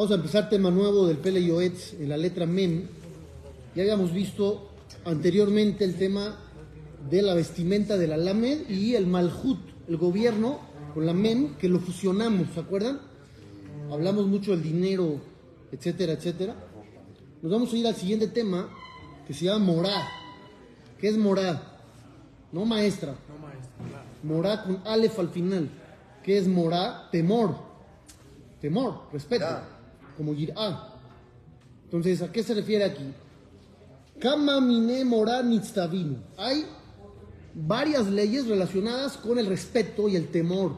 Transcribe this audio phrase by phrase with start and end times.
[0.00, 2.86] Vamos a empezar tema nuevo del Pele Yoetz en la letra Mem.
[3.74, 4.70] Ya habíamos visto
[5.04, 6.38] anteriormente el tema
[7.10, 9.58] de la vestimenta de la Lamed y el Malhut,
[9.88, 10.60] el gobierno
[10.94, 12.98] con la Mem, que lo fusionamos, ¿se acuerdan?
[13.92, 15.20] Hablamos mucho del dinero,
[15.70, 16.56] etcétera, etcétera.
[17.42, 18.70] Nos vamos a ir al siguiente tema
[19.26, 20.08] que se llama Morá.
[20.98, 21.78] ¿Qué es Morá?
[22.52, 23.16] No maestra.
[24.22, 25.68] Morá con Aleph al final.
[26.22, 27.10] ¿Qué es Morá?
[27.12, 27.54] Temor.
[28.62, 29.44] Temor, respeto.
[30.20, 30.86] Como Yirá.
[31.84, 33.10] Entonces, ¿a qué se refiere aquí?
[34.18, 36.18] Kama mine nitztavinu.
[36.36, 36.66] Hay
[37.54, 40.76] varias leyes relacionadas con el respeto y el temor.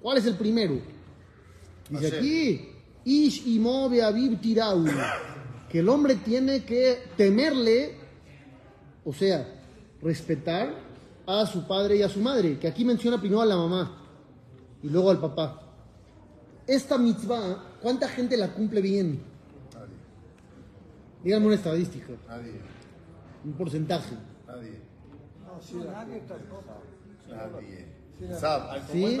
[0.00, 0.80] ¿Cuál es el primero?
[1.90, 2.70] Dice aquí,
[3.04, 3.42] Ish
[4.40, 4.86] tirau.
[5.68, 7.96] Que el hombre tiene que temerle,
[9.04, 9.46] o sea,
[10.00, 10.74] respetar
[11.26, 12.58] a su padre y a su madre.
[12.58, 14.06] Que aquí menciona primero a la mamá
[14.82, 15.67] y luego al papá.
[16.68, 19.22] Esta mitzvah, ¿cuánta gente la cumple bien?
[19.74, 19.94] Nadie.
[21.24, 22.60] Díganme una estadística, Nadie.
[23.42, 24.14] un porcentaje.
[24.46, 24.80] Nadie.
[25.72, 26.22] Nadie.
[27.26, 28.38] Nadie.
[28.38, 28.90] Sab.
[28.92, 29.18] ¿Sí?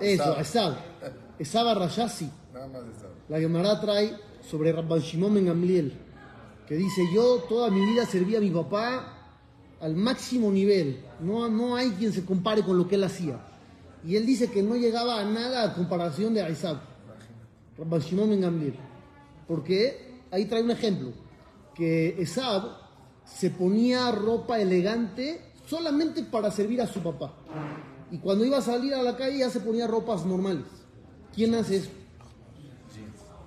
[0.00, 0.74] Eso, Esab.
[1.38, 2.30] Esab Arrashasi.
[2.52, 3.10] Nada más de Sab.
[3.30, 5.94] La Gemara trae sobre Rabban Shimon Ben Gamliel,
[6.66, 9.16] que dice, yo toda mi vida serví a mi papá
[9.80, 13.40] al máximo nivel, no, no hay quien se compare con lo que él hacía.
[14.04, 16.89] Y él dice que no llegaba a nada a comparación de Isaac,
[17.80, 18.74] Rabban Shimon Ben Gamliel.
[19.48, 21.12] Porque ahí trae un ejemplo,
[21.74, 22.76] que Esab
[23.24, 27.34] se ponía ropa elegante solamente para servir a su papá.
[28.10, 30.66] Y cuando iba a salir a la calle ya se ponía ropas normales.
[31.34, 31.90] ¿Quién hace eso?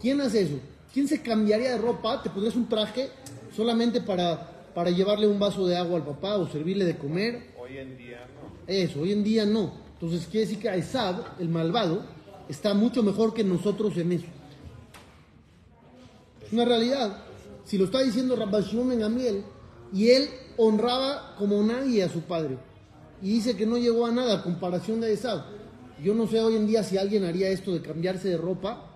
[0.02, 0.60] ¿Quién hace eso?
[0.92, 2.24] ¿Quién se cambiaría de ropa?
[2.24, 3.10] ¿Te pondrías un traje
[3.56, 7.54] solamente para, para llevarle un vaso de agua al papá o servirle de comer?
[7.58, 8.64] Hoy en día no.
[8.68, 9.74] Eso, hoy en día no.
[9.94, 12.04] Entonces quiere decir que Esab, el malvado,
[12.50, 14.28] está mucho mejor que nosotros en eso.
[16.46, 17.24] Es una realidad.
[17.66, 19.44] Si lo está diciendo Rabban Ben Gamliel,
[19.94, 22.58] y él honraba como nadie a su padre.
[23.22, 25.44] Y dice que no llegó a nada a comparación de Esab.
[26.04, 28.90] Yo no sé hoy en día si alguien haría esto de cambiarse de ropa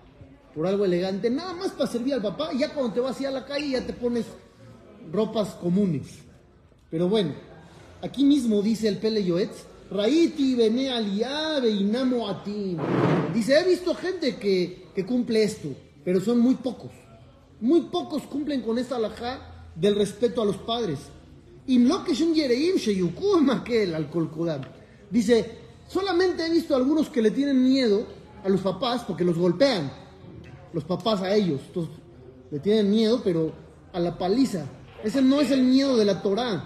[0.54, 3.30] por algo elegante, nada más para servir al papá, y ya cuando te vas a
[3.30, 4.26] la calle ya te pones
[5.12, 6.18] ropas comunes.
[6.90, 7.32] Pero bueno,
[8.02, 12.78] aquí mismo dice el Pele Yoetz, Raiti bene aliá beinamo atim.
[13.32, 15.68] Dice, he visto gente que, que cumple esto,
[16.04, 16.90] pero son muy pocos.
[17.60, 20.98] Muy pocos cumplen con esta alajá del respeto a los padres.
[25.10, 28.06] Dice, solamente he visto algunos que le tienen miedo
[28.44, 29.90] a los papás porque los golpean.
[30.72, 31.60] Los papás a ellos.
[31.66, 31.94] Entonces,
[32.50, 33.52] le tienen miedo, pero
[33.92, 34.66] a la paliza.
[35.02, 36.64] Ese no es el miedo de la Torah.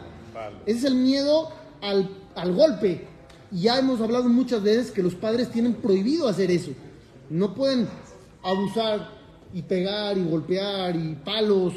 [0.67, 1.49] Ese es el miedo
[1.81, 3.09] al, al golpe.
[3.53, 6.73] Y ya hemos hablado muchas veces que los padres tienen prohibido hacer eso.
[7.29, 7.87] No pueden
[8.43, 9.11] abusar
[9.53, 11.75] y pegar y golpear y palos.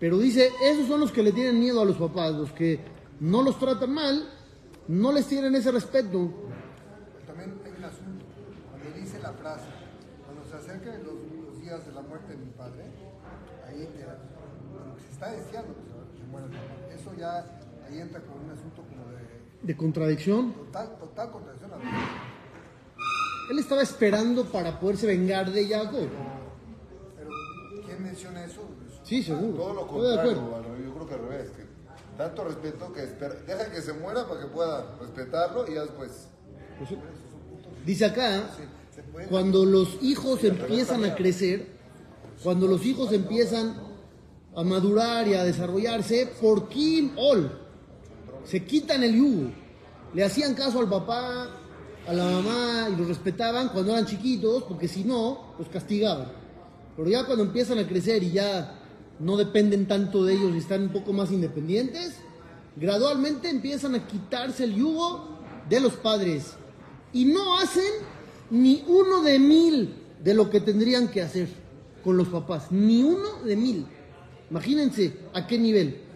[0.00, 2.80] Pero dice, esos son los que le tienen miedo a los papás, los que
[3.20, 4.26] no los tratan mal,
[4.88, 6.30] no les tienen ese respeto.
[7.26, 8.24] También hay un asunto.
[8.70, 9.66] Cuando dice la frase,
[10.24, 11.14] cuando se acercan los,
[11.46, 12.84] los días de la muerte de mi padre,
[13.66, 14.00] ahí te,
[15.02, 16.94] se está deseando que se muera el papá.
[16.94, 18.77] Eso ya ahí entra como un asunto
[19.68, 20.54] de contradicción.
[20.54, 21.70] total, total contradicción.
[23.50, 26.08] Él estaba esperando para poderse vengar de Jacob.
[27.14, 27.30] Pero
[27.84, 28.62] ¿quién menciona eso?
[29.04, 29.58] Sí, seguro.
[29.58, 31.50] Todo lo Estoy de contrario, yo creo que al revés.
[31.50, 31.66] Que
[32.16, 36.28] tanto respeto que espera, deja que se muera para que pueda respetarlo y ya después.
[37.84, 38.48] Dice acá,
[39.28, 41.66] cuando los hijos empiezan a crecer,
[42.42, 43.76] cuando los hijos empiezan
[44.56, 47.67] a madurar y a desarrollarse, por Kim Ol,
[48.48, 49.50] se quitan el yugo.
[50.14, 51.48] Le hacían caso al papá,
[52.06, 56.32] a la mamá y los respetaban cuando eran chiquitos, porque si no, los castigaban.
[56.96, 58.80] Pero ya cuando empiezan a crecer y ya
[59.20, 62.16] no dependen tanto de ellos y están un poco más independientes,
[62.76, 65.38] gradualmente empiezan a quitarse el yugo
[65.68, 66.54] de los padres
[67.12, 67.92] y no hacen
[68.50, 69.94] ni uno de mil
[70.24, 71.48] de lo que tendrían que hacer
[72.02, 73.86] con los papás, ni uno de mil.
[74.50, 76.07] Imagínense a qué nivel.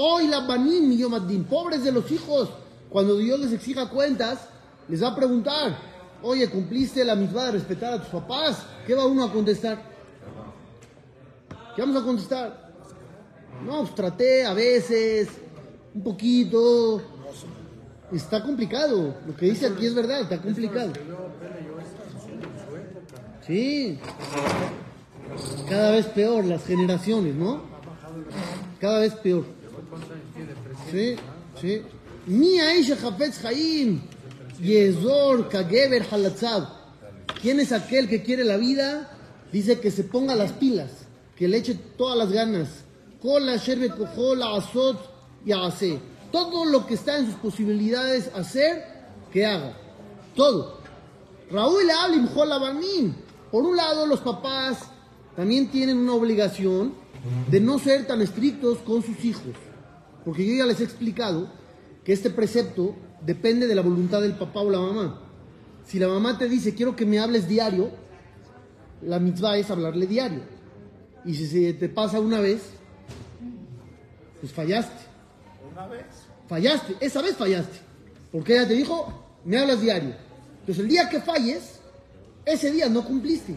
[0.00, 2.50] Hoy la banim y Yomaddin, pobres de los hijos,
[2.88, 4.38] cuando Dios les exija cuentas,
[4.88, 5.76] les va a preguntar,
[6.22, 8.64] oye, ¿cumpliste la misma de respetar a tus papás?
[8.86, 9.82] ¿Qué va uno a contestar?
[11.74, 12.70] ¿Qué vamos a contestar?
[13.66, 15.30] No, pues traté a veces,
[15.92, 17.02] un poquito.
[18.12, 19.16] Está complicado.
[19.26, 20.92] Lo que dice aquí es verdad, está complicado.
[23.44, 23.98] Sí.
[25.68, 27.62] Cada vez peor las generaciones, ¿no?
[28.78, 29.57] Cada vez peor.
[30.90, 31.16] Sí,
[31.60, 31.82] sí.
[32.26, 34.00] Mi Aisha Hafetz Haim,
[34.60, 36.68] Yezor Kageber Halatzab.
[37.40, 39.10] ¿Quién es aquel que quiere la vida?
[39.52, 40.90] Dice que se ponga las pilas,
[41.36, 42.68] que le eche todas las ganas.
[43.20, 44.98] Cola, sherbe, cojola, azot
[45.44, 45.98] y hace.
[46.32, 48.84] Todo lo que está en sus posibilidades hacer,
[49.32, 49.76] que haga.
[50.34, 50.78] Todo.
[51.50, 53.14] Raúl Alim Banim.
[53.50, 54.78] Por un lado, los papás
[55.34, 56.94] también tienen una obligación
[57.50, 59.54] de no ser tan estrictos con sus hijos.
[60.28, 61.50] Porque yo ya les he explicado
[62.04, 65.22] que este precepto depende de la voluntad del papá o la mamá.
[65.86, 67.88] Si la mamá te dice, quiero que me hables diario,
[69.00, 70.42] la mitzvah es hablarle diario.
[71.24, 72.60] Y si se te pasa una vez,
[74.38, 75.02] pues fallaste.
[75.72, 76.04] ¿Una vez?
[76.46, 77.78] Fallaste, esa vez fallaste.
[78.30, 80.14] Porque ella te dijo, me hablas diario.
[80.60, 81.80] Entonces el día que falles,
[82.44, 83.54] ese día no cumpliste.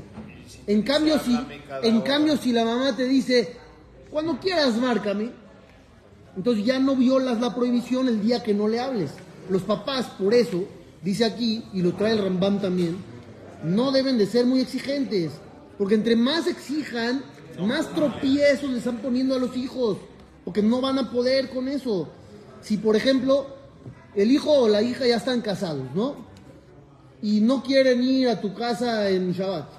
[0.68, 1.38] En cambio, si,
[1.83, 3.57] en cambio, si la mamá te dice,
[4.09, 5.41] cuando quieras, márcame,
[6.36, 9.12] entonces ya no violas la prohibición el día que no le hables.
[9.50, 10.63] Los papás, por eso,
[11.04, 12.98] dice aquí, y lo trae el Rambam también,
[13.63, 15.31] no deben de ser muy exigentes,
[15.78, 17.24] porque entre más exijan,
[17.60, 19.98] más tropiezos le están poniendo a los hijos,
[20.45, 22.10] porque no van a poder con eso.
[22.62, 23.48] Si, por ejemplo,
[24.16, 26.16] el hijo o la hija ya están casados, ¿no?
[27.22, 29.69] Y no quieren ir a tu casa en Shabbat.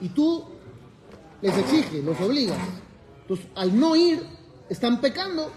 [0.00, 0.44] Y tú
[1.42, 2.58] les exiges, los obligas.
[3.22, 4.22] Entonces, al no ir,
[4.68, 5.50] están pecando.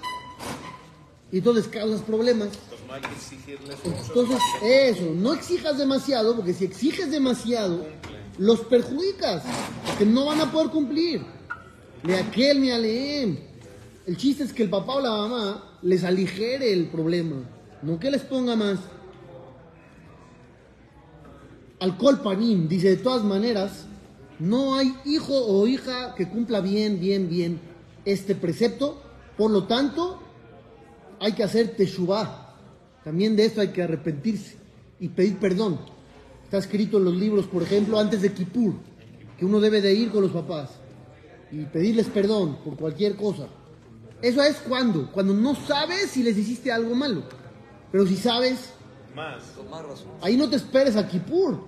[1.31, 2.49] Y entonces causas problemas.
[2.87, 4.03] No hay que exigirles mucho.
[4.07, 7.85] Entonces, eso, no exijas demasiado, porque si exiges demasiado,
[8.37, 9.43] los perjudicas,
[9.87, 11.25] porque no van a poder cumplir.
[12.03, 13.37] Ni aquel ni aleem.
[14.05, 17.37] El chiste es que el papá o la mamá les aligere el problema,
[17.81, 18.79] no que les ponga más.
[21.79, 23.85] Alcohol panim, dice de todas maneras,
[24.39, 27.70] no hay hijo o hija que cumpla bien, bien, bien
[28.05, 29.01] este precepto,
[29.37, 30.21] por lo tanto,
[31.19, 32.55] hay que hacer teshuvah.
[33.03, 34.57] También de esto hay que arrepentirse
[34.99, 35.79] y pedir perdón.
[36.43, 38.73] Está escrito en los libros, por ejemplo, antes de Kippur,
[39.37, 40.69] que uno debe de ir con los papás
[41.51, 43.47] y pedirles perdón por cualquier cosa.
[44.21, 47.23] Eso es cuando, cuando no sabes si les hiciste algo malo.
[47.91, 48.73] Pero si sabes,
[49.15, 49.43] Más.
[50.21, 51.59] ahí no te esperes a Kippur.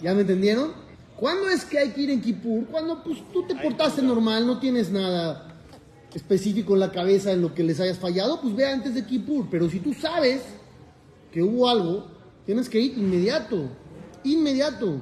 [0.00, 0.72] ¿Ya me entendieron?
[1.16, 2.66] ¿Cuándo es que hay que ir en Kippur?
[2.66, 5.48] Cuando pues tú te portaste normal, no tienes nada
[6.14, 9.46] específico en la cabeza en lo que les hayas fallado, pues ve antes de Kippur.
[9.50, 10.42] Pero si tú sabes
[11.30, 12.06] que hubo algo,
[12.44, 13.68] tienes que ir inmediato.
[14.24, 15.00] Inmediato.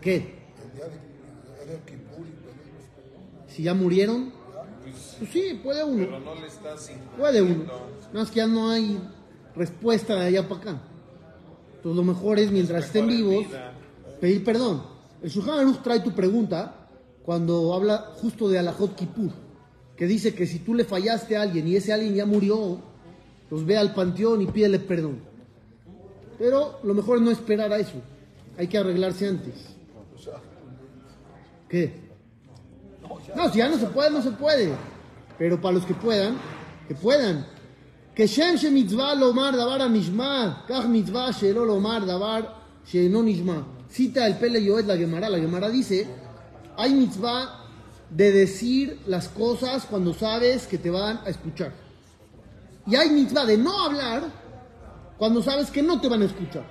[0.00, 0.14] ¿Qué?
[0.16, 3.46] El día de Eder Kippur y pedirles perdón.
[3.48, 4.32] Si ya murieron,
[4.82, 6.04] pues sí, puede uno.
[6.04, 7.64] Pero no le estás Puede uno.
[7.64, 7.80] Nada
[8.12, 8.98] más que ya no hay
[9.54, 10.82] respuesta de allá para acá.
[11.82, 13.44] Entonces lo mejor es, mientras estén vivos,
[14.20, 14.84] pedir perdón.
[15.20, 16.76] El Shulchan Aruch trae tu pregunta
[17.24, 19.32] cuando habla justo de Alajot Kippur,
[19.96, 22.78] que dice que si tú le fallaste a alguien y ese alguien ya murió,
[23.50, 25.22] pues ve al panteón y pídele perdón.
[26.38, 28.00] Pero lo mejor es no esperar a eso.
[28.56, 29.54] Hay que arreglarse antes.
[31.68, 31.94] ¿Qué?
[33.34, 34.72] No, si ya no se puede, no se puede.
[35.36, 36.36] Pero para los que puedan,
[36.86, 37.44] que puedan.
[38.14, 42.46] Mitzvah lomar davar a nishma, kach mitzvah shelo lomar davar
[42.86, 43.64] sheeno nishma.
[43.88, 45.30] Cita el Pele Yoed la Gemara.
[45.30, 46.06] La Gemara dice,
[46.76, 47.58] hay mitzvah
[48.10, 51.72] de decir las cosas cuando sabes que te van a escuchar.
[52.86, 54.24] Y hay mitzvah de no hablar
[55.16, 56.66] cuando sabes que no te van a escuchar.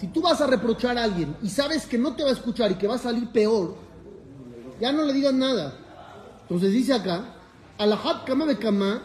[0.00, 2.72] Si tú vas a reprochar a alguien y sabes que no te va a escuchar
[2.72, 3.76] y que va a salir peor,
[4.80, 5.76] ya no le digas nada.
[6.42, 7.36] Entonces dice acá,
[7.78, 9.02] Alahat kama bekama,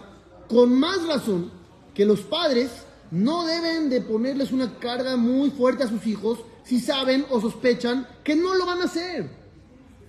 [0.48, 1.59] con más razón
[2.00, 2.70] que los padres
[3.12, 8.08] no deben de ponerles una carga muy fuerte a sus hijos si saben o sospechan
[8.24, 9.30] que no lo van a hacer.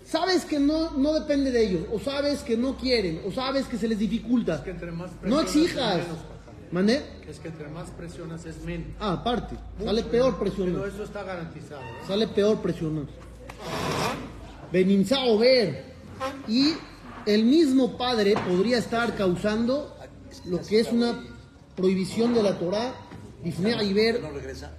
[0.04, 3.76] Sabes que no, no depende de ellos, o sabes que no quieren, o sabes que
[3.76, 4.62] se les dificulta.
[4.62, 5.96] que entre más No exijas.
[5.98, 6.06] es.
[6.70, 7.02] ¿Mandé?
[7.28, 8.86] Es que entre más presionas es menos.
[9.00, 10.86] Ah, aparte, sale peor Pero presionar.
[10.90, 11.80] eso está garantizado.
[11.80, 12.06] ¿eh?
[12.06, 13.06] Sale peor presionar.
[14.70, 15.86] Beninza o ver.
[16.46, 16.74] Y
[17.26, 19.92] el mismo padre podría estar causando
[20.44, 21.18] lo que es una
[21.76, 22.94] prohibición de la Torah.
[23.44, 24.20] Lifnea y ver.
[24.20, 24.76] ¿No regresa?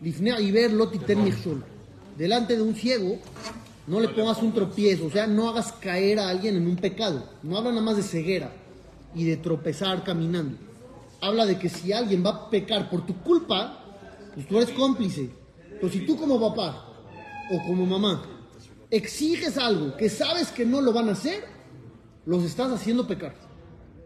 [0.00, 1.34] Ver lotiten.
[2.18, 3.18] Delante de un ciego,
[3.86, 7.28] no le pongas un tropiezo, o sea, no hagas caer a alguien en un pecado.
[7.42, 8.52] No habla nada más de ceguera
[9.14, 10.56] y de tropezar caminando.
[11.20, 13.78] Habla de que si alguien va a pecar por tu culpa,
[14.34, 15.30] pues tú eres cómplice.
[15.70, 16.86] Pero si tú como papá
[17.50, 18.22] o como mamá
[18.90, 21.44] exiges algo que sabes que no lo van a hacer,
[22.26, 23.34] los estás haciendo pecar.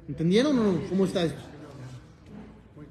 [0.09, 0.89] ¿Entendieron o no?
[0.89, 1.41] ¿Cómo está esto?
[2.81, 2.89] El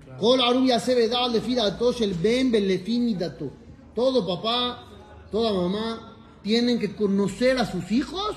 [3.95, 4.85] Todo papá,
[5.31, 8.35] toda mamá tienen que conocer a sus hijos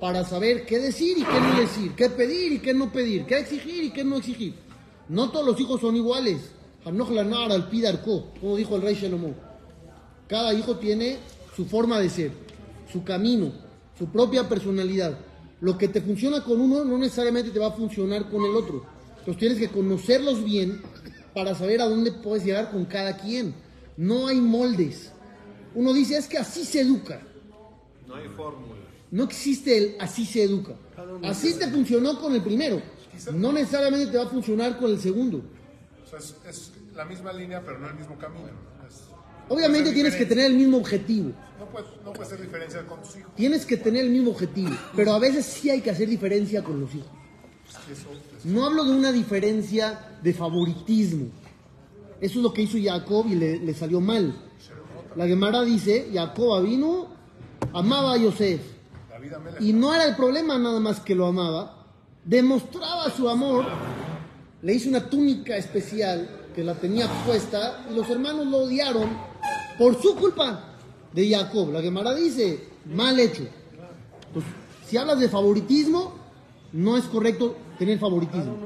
[0.00, 3.38] para saber qué decir y qué no decir, qué pedir y qué no pedir, qué
[3.38, 4.54] exigir y qué no exigir.
[5.08, 6.52] No todos los hijos son iguales.
[8.40, 9.34] como dijo el rey Shalomón.
[10.28, 11.18] Cada hijo tiene
[11.56, 12.30] su forma de ser,
[12.92, 13.52] su camino,
[13.98, 15.18] su propia personalidad.
[15.60, 18.84] Lo que te funciona con uno no necesariamente te va a funcionar con el otro.
[19.18, 20.80] Entonces tienes que conocerlos bien
[21.34, 23.54] para saber a dónde puedes llegar con cada quien.
[23.96, 25.12] No hay moldes.
[25.74, 27.20] Uno dice, es que así se educa.
[28.06, 28.80] No hay fórmula.
[29.10, 30.74] No existe el así se educa.
[31.24, 32.80] Así te funcionó con el primero.
[33.34, 35.42] No necesariamente te va a funcionar con el segundo.
[36.04, 38.48] O sea, es, es la misma línea, pero no el mismo camino.
[39.48, 41.32] Obviamente tienes que tener el mismo objetivo.
[41.68, 43.32] No puede, no puede ser diferencia con tus hijos.
[43.36, 44.70] Tienes que tener el mismo objetivo.
[44.96, 47.10] Pero a veces sí hay que hacer diferencia con los hijos.
[48.44, 51.26] No hablo de una diferencia de favoritismo.
[52.20, 54.34] Eso es lo que hizo Jacob y le, le salió mal.
[55.14, 57.08] La Gemara dice, Jacob vino,
[57.74, 58.62] amaba a Yosef.
[59.60, 61.86] Y no era el problema nada más que lo amaba.
[62.24, 63.66] Demostraba su amor.
[64.62, 69.10] Le hizo una túnica especial que la tenía puesta y los hermanos lo odiaron
[69.78, 70.67] por su culpa
[71.12, 71.72] de Jacob.
[71.72, 73.44] La Gemara dice, mal hecho.
[74.28, 74.52] Entonces,
[74.86, 76.14] si hablas de favoritismo,
[76.72, 78.56] no es correcto tener favoritismo.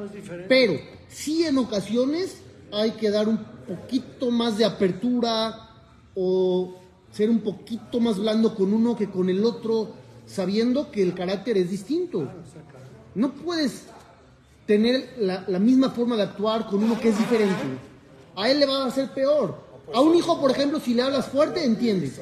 [0.48, 0.74] Pero
[1.08, 2.38] sí en ocasiones
[2.72, 5.68] hay que dar un poquito más de apertura
[6.14, 6.74] o
[7.12, 9.90] ser un poquito más blando con uno que con el otro,
[10.26, 12.28] sabiendo que el carácter es distinto.
[13.14, 13.86] No puedes
[14.66, 17.62] tener la, la misma forma de actuar con uno que es diferente.
[18.34, 19.71] A él le va a hacer peor.
[19.94, 22.12] A un hijo, por ejemplo, si le hablas fuerte, entiende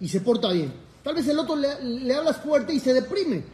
[0.00, 0.72] y se porta bien.
[1.02, 3.44] Tal vez el otro le, le hablas fuerte y se deprime.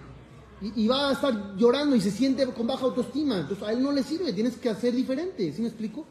[0.60, 3.38] Y, y va a estar llorando y se siente con baja autoestima.
[3.38, 5.52] Entonces a él no le sirve, tienes que hacer diferente.
[5.52, 6.04] ¿Sí me explico?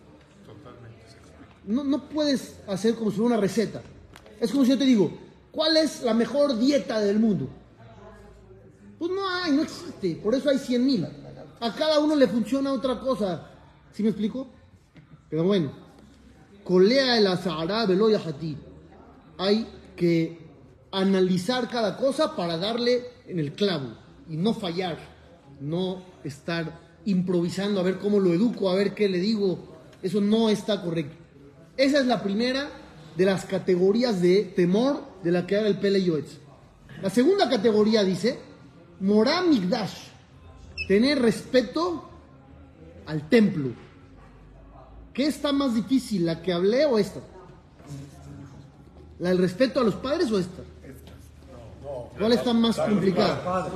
[1.65, 3.81] No, no puedes hacer como si fuera una receta.
[4.39, 5.11] Es como si yo te digo,
[5.51, 7.49] ¿cuál es la mejor dieta del mundo?
[8.97, 10.15] Pues no hay, no existe.
[10.15, 11.07] Por eso hay 100 mil.
[11.59, 13.49] A cada uno le funciona otra cosa.
[13.93, 14.47] ¿Sí me explico?
[15.29, 15.88] Pero bueno.
[16.69, 18.55] Colea el azahara veloya hati.
[19.39, 20.37] Hay que
[20.91, 23.87] analizar cada cosa para darle en el clavo
[24.29, 24.99] y no fallar,
[25.59, 29.57] no estar improvisando a ver cómo lo educo, a ver qué le digo.
[30.03, 31.15] Eso no está correcto.
[31.75, 32.69] Esa es la primera
[33.17, 36.37] de las categorías de temor de la que habla el Pele Yoetz.
[37.01, 38.37] La segunda categoría dice
[38.99, 40.09] Morá Migdash,
[40.87, 42.07] tener respeto
[43.07, 43.88] al templo.
[45.19, 47.19] ¿Qué está más difícil, la que hablé o esta?
[49.19, 50.63] ¿La del respeto a los padres o esta?
[52.17, 53.69] ¿Cuál está más complicada?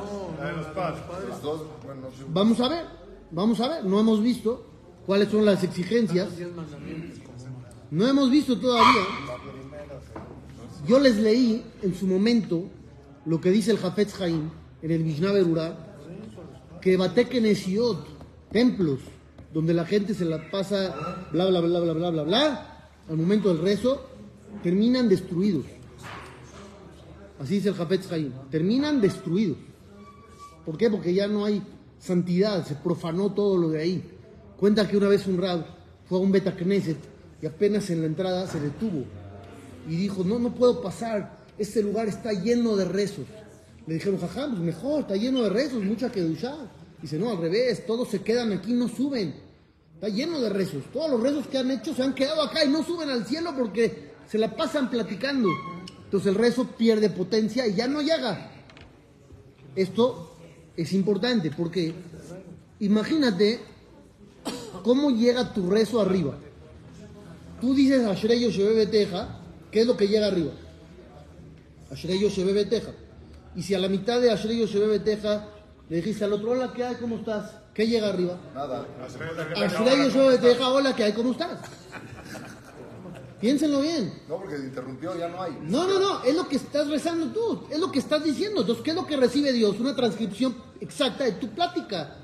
[2.29, 2.85] Vamos a ver,
[3.29, 4.65] vamos a ver, no hemos visto
[5.05, 6.29] cuáles son las exigencias.
[7.91, 9.03] No hemos visto todavía.
[10.87, 12.69] Yo les leí en su momento
[13.25, 14.49] lo que dice el Jafetz Haim
[14.81, 15.77] en el Mishnah Berurah,
[16.79, 17.99] que Batek Nesiot,
[18.49, 18.99] templos,
[19.53, 23.49] donde la gente se la pasa bla bla bla bla bla bla bla, al momento
[23.49, 24.01] del rezo,
[24.63, 25.65] terminan destruidos.
[27.39, 29.57] Así dice el Jafetz Haim, terminan destruidos.
[30.65, 30.89] ¿Por qué?
[30.89, 31.61] Porque ya no hay
[31.99, 34.03] santidad, se profanó todo lo de ahí.
[34.57, 35.65] Cuenta que una vez un rab
[36.05, 36.97] fue a un Beta Knesset
[37.41, 39.03] y apenas en la entrada se detuvo
[39.87, 43.25] y dijo, no, no puedo pasar, este lugar está lleno de rezos.
[43.85, 46.55] Le dijeron, jajá, pues mejor, está lleno de rezos, mucha kedushá.
[47.01, 49.35] Dice, no, al revés, todos se quedan aquí, no suben.
[50.03, 50.83] Está lleno de rezos.
[50.91, 53.53] Todos los rezos que han hecho se han quedado acá y no suben al cielo
[53.57, 55.47] porque se la pasan platicando.
[56.03, 58.51] Entonces el rezo pierde potencia y ya no llega.
[59.77, 60.35] Esto
[60.75, 61.93] es importante porque
[62.81, 63.61] imagínate
[64.83, 66.37] cómo llega tu rezo arriba.
[67.61, 69.39] Tú dices Ashrei Yoshebe Beteja,
[69.71, 70.51] ¿qué es lo que llega arriba?
[71.89, 72.91] Ashrei Yoshebe Beteja.
[73.55, 75.47] Y si a la mitad de Ashrei Yoshebe Beteja
[75.87, 76.95] le dijiste al otro, hola, ¿qué hay?
[76.95, 77.62] ¿Cómo estás?
[77.73, 78.37] ¿Qué llega arriba?
[78.53, 78.85] Nada.
[79.03, 81.13] Ashrei Yoshebe Beteja, hola, ¿qué hay?
[81.13, 81.59] ¿Cómo estás?
[83.41, 84.13] Piénsenlo bien.
[84.29, 85.57] No, porque se interrumpió, ya no hay.
[85.63, 88.61] No, no, no, es lo que estás rezando tú, es lo que estás diciendo.
[88.61, 89.79] Entonces, ¿qué es lo que recibe Dios?
[89.79, 92.15] Una transcripción exacta de tu plática.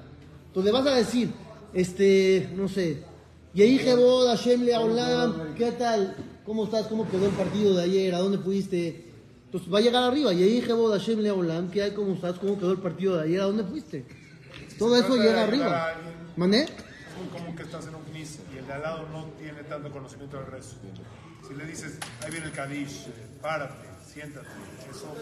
[0.48, 1.32] Entonces, le vas a decir,
[1.74, 3.04] este, no sé,
[3.54, 6.16] Yehi Jebod, Hashem Leolam, ¿qué tal?
[6.46, 6.88] ¿Cómo estás?
[6.88, 8.14] ¿Cómo quedó el partido de ayer?
[8.14, 9.12] ¿A dónde fuiste?
[9.46, 11.92] Entonces, va a llegar arriba, Yehi Jebod, Hashem Leolam, ¿qué hay?
[11.92, 12.38] ¿Cómo estás?
[12.38, 13.42] ¿Cómo quedó el partido de ayer?
[13.42, 14.06] ¿A dónde fuiste?
[14.80, 15.90] Todo eso llega arriba.
[15.90, 16.14] alguien.
[16.38, 16.64] ¿Mané?
[16.64, 16.70] Es
[17.18, 19.92] muy común que estás en un knis y el de al lado no tiene tanto
[19.92, 20.78] conocimiento del rezo.
[21.48, 23.08] Si le dices, ahí viene el Kadish,
[23.42, 24.48] párate, siéntate,
[24.90, 25.14] eso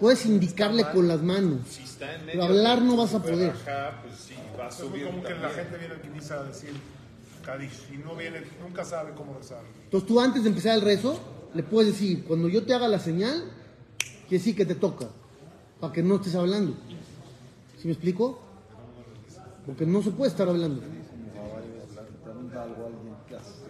[0.00, 1.60] Puedes indicarle con las manos.
[1.70, 3.52] Si está en Pero medio hablar de no vas a poder.
[3.52, 6.72] pues sí, va a es muy común que la gente viene al knis a decir
[7.44, 9.62] Kadish y no viene, nunca sabe cómo rezar.
[9.84, 11.20] Entonces tú antes de empezar el rezo,
[11.54, 13.44] le puedes decir, cuando yo te haga la señal,
[13.98, 15.06] quiere decir que te toca,
[15.80, 16.74] para que no estés hablando.
[17.78, 18.45] ¿Sí me explico?
[19.66, 20.80] Porque no se puede estar hablando.
[20.80, 20.96] ¿qué?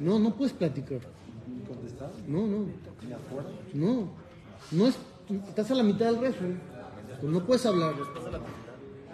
[0.01, 1.01] No, no puedes platicar.
[2.29, 2.67] No, no.
[3.73, 4.09] No.
[4.71, 4.95] No es.
[5.49, 6.39] Estás a la mitad del rezo.
[7.21, 7.95] Pues no puedes hablar.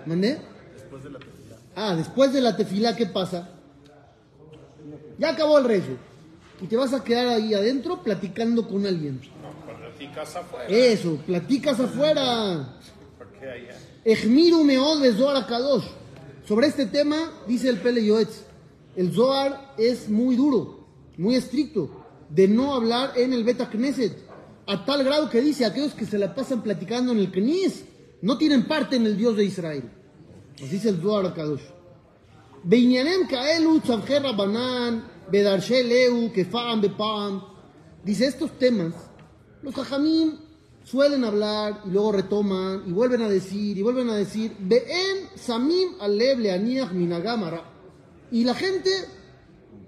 [0.06, 0.40] ¿Mandé?
[0.74, 1.56] Después de la tefilá.
[1.76, 3.48] Ah, después de la tefilá, ¿qué pasa?
[5.18, 5.92] Ya acabó el rezo.
[6.60, 9.20] Y te vas a quedar ahí adentro platicando con alguien.
[9.40, 10.66] No, platicas afuera.
[10.68, 12.76] Eso, platicas afuera.
[13.18, 13.76] Porque allá.
[14.04, 15.00] Ejmiru meod
[15.46, 16.01] Kadosh.
[16.46, 18.42] Sobre este tema, dice el Pele Yoetz,
[18.96, 24.16] el Zohar es muy duro, muy estricto, de no hablar en el Beta Knesset,
[24.66, 27.84] a tal grado que dice aquellos que se la pasan platicando en el Knis,
[28.22, 29.90] no tienen parte en el Dios de Israel.
[30.60, 31.62] Nos dice el Zohar Kadosh.
[38.04, 38.94] Dice estos temas,
[39.62, 40.38] los hajamim
[40.84, 45.90] suelen hablar y luego retoman y vuelven a decir y vuelven a decir, Be'en samim
[46.00, 47.64] alev leaniach minagamara.
[48.30, 48.90] Y la gente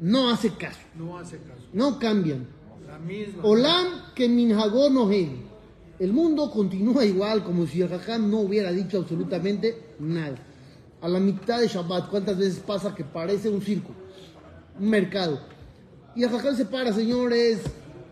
[0.01, 1.63] no hace caso, No hace caso.
[1.73, 2.47] no cambian.
[2.87, 3.43] La misma.
[3.45, 5.41] Olam que minhagó no hey.
[5.99, 10.37] El mundo continúa igual, como si el jajam no hubiera dicho absolutamente nada.
[11.01, 13.93] A la mitad de Shabbat, ¿cuántas veces pasa que parece un circo?
[14.79, 15.41] Un mercado.
[16.17, 17.61] Y el jajam se para, señores,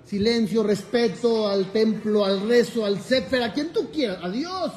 [0.04, 4.72] silencio, respeto al templo, al rezo, al sefer, a quien tú quieras, a Dios.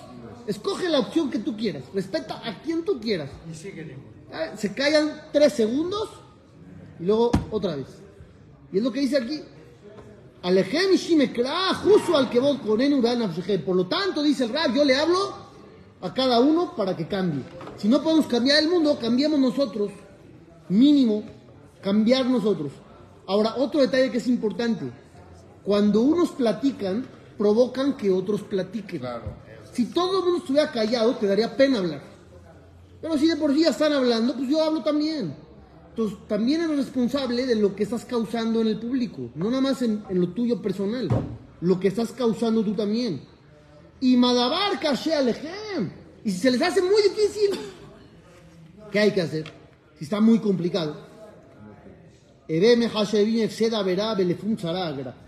[0.48, 3.30] Escoge la opción que tú quieras, respeta a quien tú quieras.
[3.48, 3.96] Y igual.
[4.32, 6.10] Ah, Se callan tres segundos
[7.00, 7.88] y luego otra vez.
[8.72, 9.42] Y es lo que dice aquí.
[10.44, 13.64] Alejem y Shimekra, justo al que vos nafshejem.
[13.64, 15.34] Por lo tanto, dice el Rab, yo le hablo
[16.02, 17.44] a cada uno para que cambie.
[17.78, 19.92] Si no podemos cambiar el mundo, cambiemos nosotros.
[20.70, 21.24] Mínimo,
[21.82, 22.72] cambiar nosotros.
[23.26, 24.92] Ahora, otro detalle que es importante.
[25.66, 27.06] Cuando unos platican,
[27.38, 29.00] provocan que otros platiquen.
[29.00, 29.34] Claro.
[29.74, 32.02] Si todo el mundo estuviera callado, te daría pena hablar.
[33.02, 35.36] Pero si de por sí ya están hablando, pues yo hablo también.
[35.90, 39.82] Entonces, también eres responsable de lo que estás causando en el público, no nada más
[39.82, 41.08] en, en lo tuyo personal,
[41.62, 43.22] lo que estás causando tú también.
[44.00, 45.90] Y Madabar caché alejem.
[46.24, 47.52] Y si se les hace muy difícil,
[48.92, 49.46] ¿qué hay que hacer?
[49.98, 51.06] Si está muy complicado.
[52.48, 55.25] Efseda verá belefum tzaragra.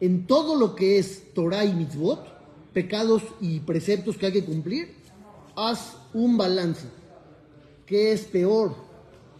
[0.00, 2.24] En todo lo que es Torah y mitzvot,
[2.72, 4.94] pecados y preceptos que hay que cumplir,
[5.56, 6.86] haz un balance.
[7.86, 8.74] ¿Qué es peor?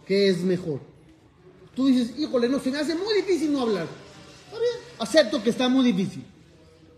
[0.05, 0.81] ¿Qué es mejor?
[1.75, 3.87] Tú dices, híjole, no, se me hace muy difícil no hablar.
[4.45, 6.25] Está bien, acepto que está muy difícil.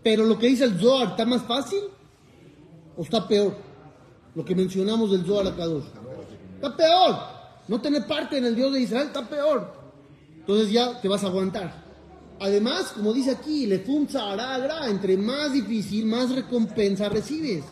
[0.02, 1.80] Pero lo que dice el Zohar, ¿está más fácil?
[2.96, 3.56] ¿O está peor?
[4.34, 5.84] Lo que mencionamos del Zohar acá dos.
[6.56, 7.16] Está peor.
[7.68, 9.72] No tener parte en el Dios de Israel está peor.
[10.36, 11.83] Entonces ya te vas a aguantar.
[12.44, 17.64] Además, como dice aquí, le funza aragra, entre más difícil, más recompensa recibes.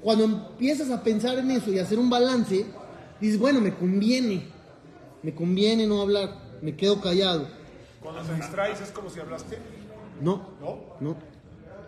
[0.00, 2.66] Cuando empiezas a pensar en eso y hacer un balance,
[3.20, 4.48] dices, bueno, me conviene,
[5.22, 7.46] me conviene no hablar, me quedo callado.
[8.02, 9.58] Cuando te distraes es como si hablaste.
[10.20, 10.80] No, ¿No?
[10.98, 11.16] no.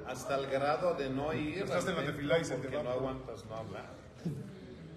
[0.07, 1.59] Hasta el grado de no ir.
[1.59, 2.85] Estás en la tefilá y se te va.
[2.85, 3.91] no aguantas no hablar.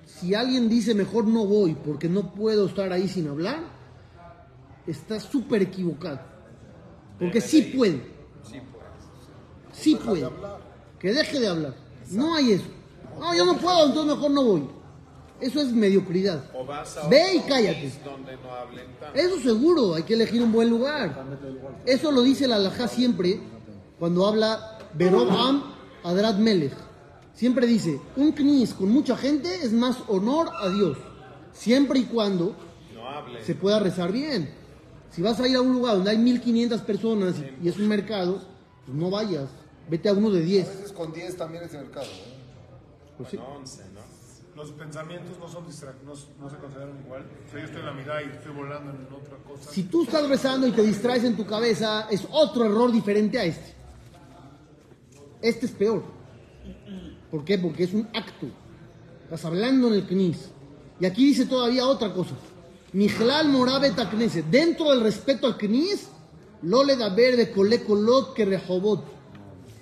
[0.06, 3.64] Si alguien dice mejor no voy porque no puedo estar ahí sin hablar,
[4.86, 6.35] está súper equivocado.
[7.20, 8.02] Porque sí puede,
[8.44, 8.86] Sí, pues.
[9.72, 10.28] sí puede.
[11.00, 11.76] Que deje de hablar.
[12.12, 12.66] No hay eso.
[13.20, 14.70] No, yo no puedo, entonces mejor no voy.
[15.40, 16.44] Eso es mediocridad.
[16.54, 17.80] O vas a Ve y cállate.
[17.80, 19.20] país donde no hablen tanto.
[19.20, 21.26] Eso seguro, hay que elegir un buen lugar.
[21.86, 23.40] Eso lo dice la alajá siempre
[24.00, 25.64] cuando habla Berob Am
[26.04, 26.74] Adrat Melech.
[27.34, 30.98] Siempre dice, un knis con mucha gente es más honor a Dios,
[31.52, 32.56] siempre y cuando
[32.94, 34.50] No se pueda rezar bien.
[35.12, 37.88] Si vas a ir a un lugar donde hay 1500 personas y, y es un
[37.88, 38.42] mercado,
[38.86, 39.50] pues no vayas,
[39.90, 40.68] vete a uno de A 10.
[40.68, 42.06] veces con 10 también es mercado.
[42.06, 42.36] ¿eh?
[43.18, 43.38] Pues sí.
[43.38, 44.02] No, once, ¿no?
[44.56, 47.26] Los pensamientos no son distrac no, no se consideran igual.
[47.46, 49.70] O sea, yo estoy en la mitad y estoy volando en otra cosa.
[49.70, 53.44] Si tú estás rezando y te distraes en tu cabeza, es otro error diferente a
[53.44, 53.74] este.
[55.42, 56.04] Este es peor.
[57.30, 57.58] ¿Por qué?
[57.58, 58.48] Porque es un acto.
[59.24, 60.50] Estás hablando en el knis.
[61.02, 62.36] Y aquí dice todavía otra cosa.
[62.96, 64.46] Mijlal morabe takneset.
[64.50, 66.08] Dentro del respeto al knis,
[66.62, 69.04] lo le da verde cole colot que rehobot.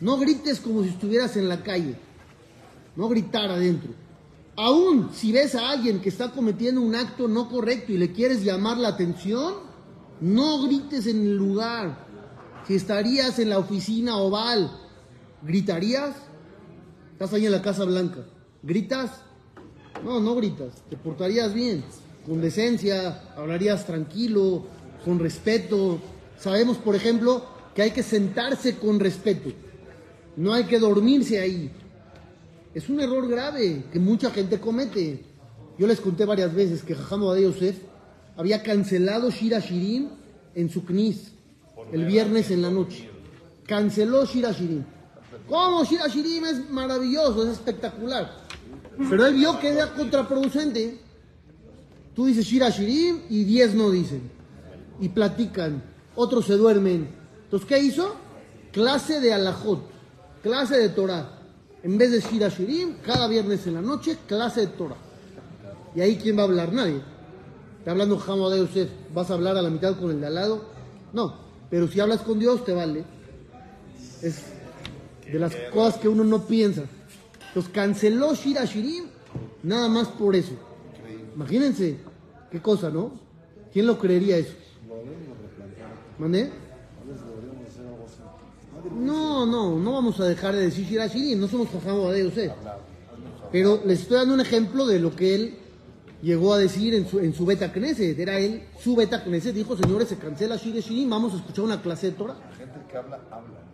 [0.02, 1.96] No grites como si estuvieras en la calle.
[2.96, 3.92] No gritar adentro.
[4.56, 8.44] Aún si ves a alguien que está cometiendo un acto no correcto y le quieres
[8.44, 9.54] llamar la atención,
[10.20, 12.08] no grites en el lugar.
[12.68, 14.72] Si estarías en la oficina oval,
[15.44, 16.16] ¿gritarías?
[17.12, 18.26] Estás ahí en la Casa Blanca.
[18.64, 19.22] ¿Gritas?
[20.04, 20.82] No, no gritas.
[20.90, 21.84] Te portarías bien,
[22.26, 24.66] con decencia, hablarías tranquilo,
[25.04, 26.00] con respeto.
[26.38, 29.52] Sabemos, por ejemplo, que hay que sentarse con respeto.
[30.36, 31.72] No hay que dormirse ahí.
[32.74, 35.24] Es un error grave que mucha gente comete.
[35.78, 37.78] Yo les conté varias veces que Jajam de Yosef
[38.36, 40.10] había cancelado Shira Shirin
[40.56, 41.34] en su knis
[41.92, 43.10] el viernes en la noche.
[43.68, 44.86] Canceló Shira Shirin.
[45.48, 48.32] ¿Cómo Shira Shirin es maravilloso, es espectacular?
[49.10, 51.00] Pero él vio que era contraproducente.
[52.16, 54.30] Tú dices Shira Shirin y 10 no dicen.
[55.00, 55.84] Y platican.
[56.16, 57.10] Otros se duermen.
[57.46, 58.16] Entonces, ¿qué hizo?
[58.72, 59.82] Clase de alajot.
[60.42, 61.40] Clase de Torah.
[61.82, 64.98] En vez de Shira Shirin, cada viernes en la noche, clase de Torah.
[65.96, 66.72] Y ahí, ¿quién va a hablar?
[66.72, 67.02] Nadie.
[67.80, 68.90] Está hablando Jamo de Yosef.
[69.14, 70.66] ¿Vas a hablar a la mitad con el de al lado?
[71.12, 71.36] No.
[71.70, 73.04] Pero si hablas con Dios, te vale.
[74.22, 74.44] Es
[75.32, 76.84] de las cosas que uno no piensa.
[77.48, 79.06] Entonces canceló Shira Shirim
[79.64, 80.54] nada más por eso.
[81.36, 81.98] Imagínense,
[82.52, 83.12] qué cosa, ¿no?
[83.72, 84.54] ¿Quién lo creería eso?
[86.20, 86.52] ¿Mandé?
[88.96, 92.52] No, no, no vamos a dejar de decir Shira Shirim, no somos Jajamo de Yosef.
[93.52, 95.58] Pero les estoy dando un ejemplo de lo que él
[96.22, 98.18] llegó a decir en su, en su beta Knesset.
[98.18, 101.82] Era él, su beta Knesset, dijo, señores, se cancela Shira Shirim, vamos a escuchar una
[101.82, 102.36] clase de Torah.
[102.36, 103.73] La gente que habla, habla.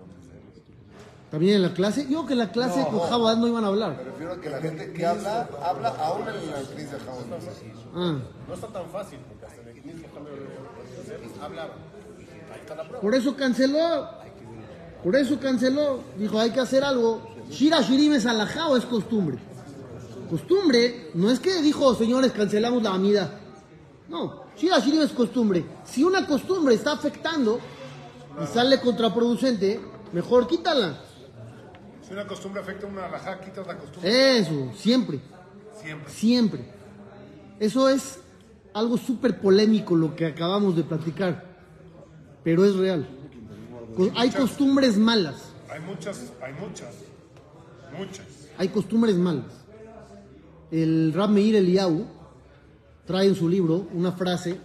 [1.31, 3.73] También en la clase, yo que en la clase con Jabad no iban a Me
[3.73, 4.03] hablar.
[4.03, 7.25] refiero a que la gente que habla, habla aún en el crisis de Jabón.
[7.95, 8.17] Ah.
[8.47, 9.75] No está tan fácil, porque hasta en el
[12.75, 13.01] la prueba.
[13.01, 14.09] Por eso canceló.
[15.03, 15.99] Por eso canceló.
[16.17, 17.21] Dijo, hay que hacer algo.
[17.49, 19.37] Shira Shirim es alajá o es costumbre.
[20.29, 23.39] Costumbre no es que dijo, señores, cancelamos la amida.
[24.07, 25.63] No, Shira Shirim es costumbre.
[25.85, 27.59] Si una costumbre está afectando
[28.43, 29.79] y sale contraproducente,
[30.11, 31.03] mejor quítala.
[32.09, 35.19] Si una costumbre afecta a una alajá, quitas la costumbre Eso, siempre,
[35.79, 36.11] siempre.
[36.11, 36.65] siempre.
[37.59, 38.19] Eso es
[38.73, 41.45] algo súper polémico lo que acabamos de platicar,
[42.43, 43.07] pero es real.
[44.15, 45.35] Hay costumbres malas.
[45.69, 46.95] Hay muchas, hay muchas,
[47.95, 48.25] muchas.
[48.57, 49.53] hay costumbres malas.
[50.71, 52.07] El Rab Meir Eliyahu
[53.05, 54.59] trae en su libro una frase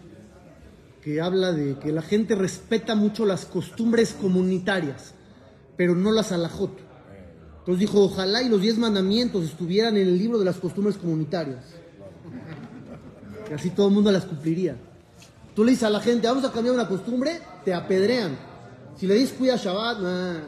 [1.03, 5.13] que habla de que la gente respeta mucho las costumbres comunitarias,
[5.77, 6.84] pero no las alajot.
[7.65, 11.65] Entonces dijo, ojalá y los diez mandamientos estuvieran en el libro de las costumbres comunitarias.
[13.49, 14.77] Que así todo el mundo las cumpliría.
[15.57, 18.37] Tú le dices a la gente, vamos a cambiar una costumbre, te apedrean.
[18.99, 20.41] Si le dices cuida Shabbat, nah.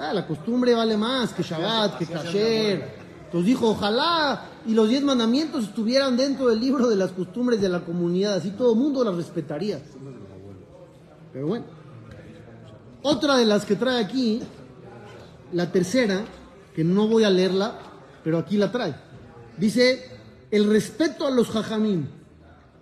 [0.00, 3.04] Ah, la costumbre vale más que Shabbat, que Kasher.
[3.26, 7.68] Entonces dijo, ojalá y los diez mandamientos estuvieran dentro del libro de las costumbres de
[7.68, 9.80] la comunidad, así todo el mundo las respetaría.
[11.32, 11.66] Pero bueno.
[13.02, 14.40] Otra de las que trae aquí,
[15.54, 16.24] la tercera,
[16.76, 17.78] que no voy a leerla,
[18.22, 18.94] pero aquí la trae.
[19.56, 20.10] Dice,
[20.50, 22.10] el respeto a los jajamín.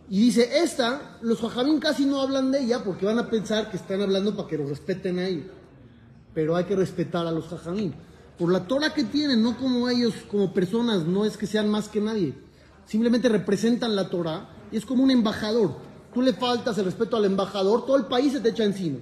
[0.09, 3.77] Y dice, esta, los jajamín casi no hablan de ella porque van a pensar que
[3.77, 5.47] están hablando para que los respeten a ellos
[6.35, 7.95] pero hay que respetar a los jajamín.
[8.39, 11.89] Por la Torah que tienen, no como ellos, como personas, no es que sean más
[11.89, 12.35] que nadie.
[12.87, 15.77] Simplemente representan la Torah y es como un embajador.
[16.13, 18.99] Tú le faltas el respeto al embajador, todo el país se te echa encima.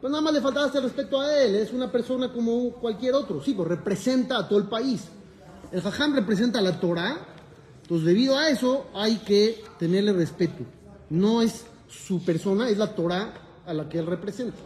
[0.00, 3.42] Pues nada más le faltabas el respeto a él, es una persona como cualquier otro.
[3.42, 5.08] Sí, pues representa a todo el país.
[5.72, 7.18] El jajam representa la Torah,
[7.82, 10.64] entonces debido a eso hay que tenerle respeto.
[11.10, 13.34] No es su persona, es la Torah
[13.66, 14.56] a la que él representa.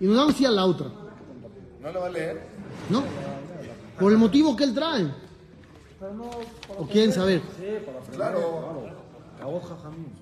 [0.00, 0.88] Y nos vamos a ir a la otra,
[1.80, 2.46] ¿No le va a leer?
[2.88, 3.02] ¿no?
[4.00, 5.06] Por el motivo que él trae.
[6.78, 7.42] ¿O quieren saber?
[8.12, 9.04] Claro.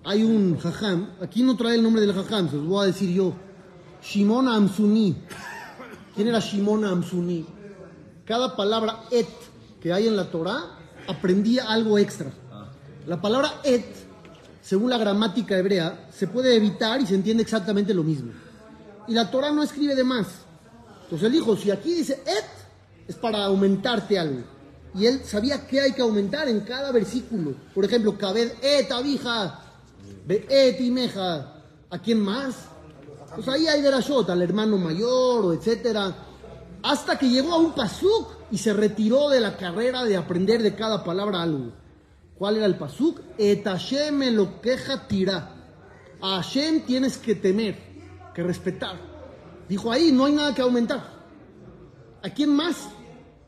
[0.05, 3.11] Hay un jajam, aquí no trae el nombre del jajam, se los voy a decir
[3.11, 3.33] yo.
[4.03, 5.17] Shimon Amsuni.
[6.15, 7.47] ¿Quién era Shimon Amsuni?
[8.25, 9.29] Cada palabra et
[9.81, 12.31] que hay en la Torah aprendía algo extra.
[13.07, 13.85] La palabra et,
[14.61, 18.33] según la gramática hebrea, se puede evitar y se entiende exactamente lo mismo.
[19.09, 20.27] Y la Torah no escribe de más.
[21.05, 24.43] Entonces él dijo, si aquí dice et, es para aumentarte algo.
[24.95, 27.55] Y él sabía qué hay que aumentar en cada versículo.
[27.75, 29.61] Por ejemplo, Kabed et abija,
[30.27, 31.55] ve et imeja.
[31.91, 32.72] ¿A quién más?
[33.35, 36.15] Pues ahí hay derashot, al hermano mayor, etcétera.
[36.83, 40.75] Hasta que llegó a un pasuk y se retiró de la carrera de aprender de
[40.75, 41.73] cada palabra algo.
[42.37, 43.21] ¿Cuál era el pasuk?
[43.39, 45.55] Et Hashem lo queja tira.
[46.21, 47.79] A Hashem tienes que temer,
[48.35, 48.97] que respetar.
[49.69, 51.23] Dijo ahí, no hay nada que aumentar.
[52.23, 52.89] ¿A quién más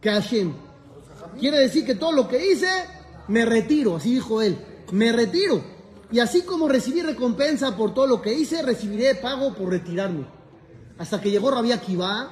[0.01, 0.55] que a Hashem?
[1.39, 2.69] Quiere decir que todo lo que hice,
[3.29, 4.57] me retiro, así dijo él.
[4.93, 5.74] Me retiro.
[6.13, 10.27] Y así como recibí recompensa por todo lo que hice, recibiré pago por retirarme.
[10.99, 12.31] Hasta que llegó Rabia Akiva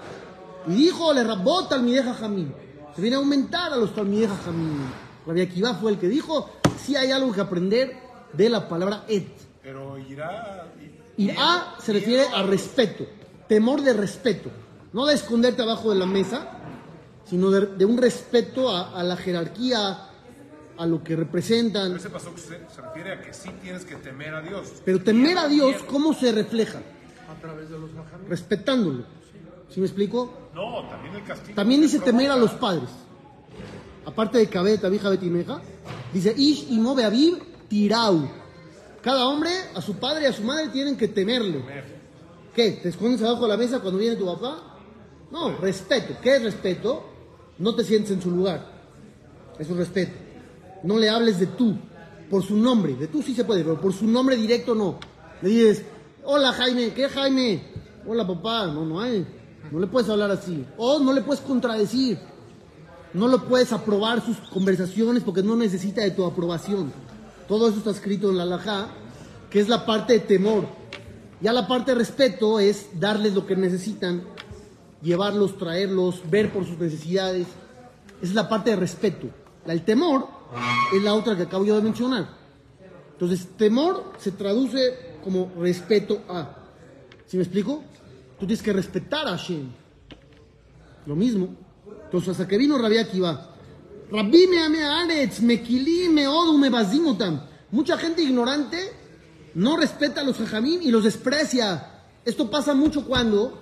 [0.69, 2.55] y dijo, le rabó Talmideja Jamín.
[2.95, 4.79] Se viene a aumentar a los Talmideja Jamín.
[5.27, 7.97] Rabia Akiva fue el que dijo, si hay algo que aprender
[8.33, 9.29] de la palabra et.
[9.63, 10.73] Pero irá.
[11.17, 13.07] Irá se refiere a respeto,
[13.49, 14.51] temor de respeto.
[14.93, 16.51] No de esconderte abajo de la mesa,
[17.25, 20.11] sino de, de un respeto a, a la jerarquía,
[20.83, 21.95] a lo que representan.
[21.95, 24.83] Ese se, se refiere a que sí tienes que temer a Dios.
[24.85, 25.77] Pero temer a Dios.
[25.85, 26.81] ¿cómo se refleja?
[27.31, 27.91] A través de los.
[28.29, 29.05] Respetándolo.
[29.71, 30.51] ¿Sí me explico?
[30.55, 31.55] No, también el castigo.
[31.55, 32.91] También dice temer a los padres.
[34.05, 35.63] Aparte de Kabet, Abija, Betimeja,
[36.13, 38.29] dice Ish y Mobe Aviv Tirau.
[39.01, 41.65] Cada hombre, a su padre y a su madre, tienen que temerle.
[42.55, 42.73] ¿Qué?
[42.83, 44.79] ¿Te escondes abajo de la mesa cuando viene tu papá?
[45.31, 46.17] No, respeto.
[46.21, 47.05] ¿Qué es respeto?
[47.59, 48.67] No te sientes en su lugar.
[49.59, 50.32] Eso es respeto.
[50.83, 51.77] No le hables de tú,
[52.31, 52.95] por su nombre.
[52.95, 54.99] De tú sí se puede, pero por su nombre directo no.
[55.41, 55.83] Le dices,
[56.25, 57.63] hola Jaime, ¿qué Jaime?
[58.07, 59.27] Hola papá, no, no hay.
[59.71, 60.65] No le puedes hablar así.
[60.77, 62.19] O no le puedes contradecir.
[63.15, 66.93] No lo puedes aprobar sus conversaciones porque no necesita de tu aprobación.
[67.47, 68.89] Todo eso está escrito en la halajá,
[69.51, 70.67] que es la parte de temor.
[71.41, 74.23] Ya la parte de respeto es darles lo que necesitan,
[75.03, 77.47] llevarlos, traerlos, ver por sus necesidades.
[78.23, 79.29] Esa es la parte de respeto.
[79.67, 80.42] Del temor
[80.93, 82.29] es la otra que acabo yo de mencionar.
[83.13, 86.57] Entonces, temor se traduce como respeto a.
[87.27, 87.83] ¿Sí me explico?
[88.39, 89.71] Tú tienes que respetar a Hashem.
[91.07, 91.55] Lo mismo.
[92.05, 93.53] Entonces, hasta que vino Rabbi Akiva,
[94.11, 97.41] Rabbi me ame aretz, me kili, me odu, me bazimotam.
[97.71, 98.77] Mucha gente ignorante
[99.55, 101.89] no respeta a los jajamín y los desprecia.
[102.25, 103.61] Esto pasa mucho cuando,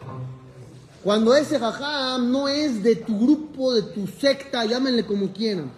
[1.05, 5.71] cuando ese jajam no es de tu grupo, de tu secta, llámenle como quieran.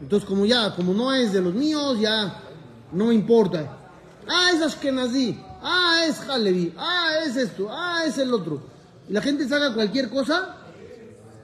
[0.00, 2.42] Entonces, como ya, como no es de los míos, ya
[2.92, 3.78] no me importa.
[4.28, 5.38] Ah, es Ashkenazi.
[5.62, 6.72] Ah, es Halevi.
[6.76, 7.68] Ah, es esto.
[7.70, 8.60] Ah, es el otro.
[9.08, 10.56] Y la gente saca cualquier cosa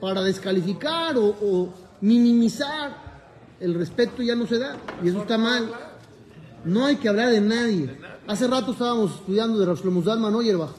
[0.01, 3.01] para descalificar o, minimizar.
[3.61, 4.77] El respeto ya no se da.
[5.03, 5.71] Y eso está mal.
[6.65, 7.97] No hay que hablar de nadie.
[8.27, 10.71] Hace rato estábamos estudiando de Rav Zalman Auerbach,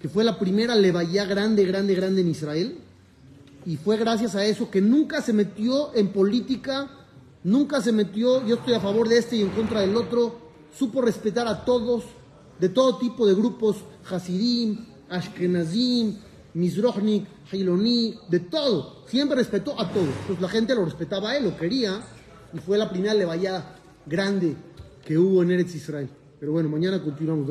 [0.00, 2.78] que fue la primera levaya grande, grande, grande en Israel.
[3.66, 6.88] Y fue gracias a eso que nunca se metió en política,
[7.48, 10.36] nunca se metió, yo estoy a favor de este y en contra del otro,
[10.76, 12.04] supo respetar a todos,
[12.60, 13.76] de todo tipo de grupos,
[14.08, 16.16] Hasidim, Ashkenazim,
[16.54, 20.08] Mizrochnik, Hiloni, de todo, siempre respetó a todos.
[20.26, 22.02] Pues la gente lo respetaba a él, lo quería,
[22.52, 24.56] y fue la primera levaya grande
[25.04, 26.10] que hubo en Eretz Israel.
[26.38, 27.48] Pero bueno, mañana continuamos,